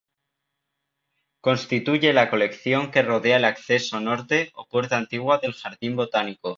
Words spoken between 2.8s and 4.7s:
que rodea al acceso norte o